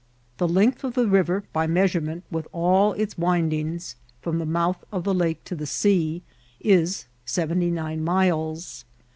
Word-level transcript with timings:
The 0.37 0.47
length 0.47 0.83
of 0.83 0.95
the 0.95 1.07
river, 1.07 1.43
by 1.53 1.67
measurement, 1.67 2.23
with 2.31 2.47
all 2.51 2.93
its 2.93 3.19
windings, 3.19 3.97
from 4.19 4.39
the 4.39 4.47
mouth 4.47 4.83
of 4.91 5.03
the 5.03 5.13
lake 5.13 5.43
to 5.43 5.55
the 5.55 5.67
sea, 5.67 6.23
is 6.59 7.05
seventy 7.23 7.69
nine 7.69 8.03
miles. 8.03 8.83